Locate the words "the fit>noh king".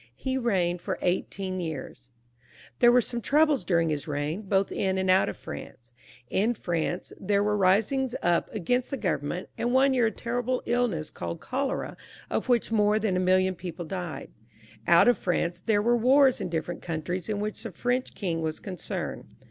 17.61-18.41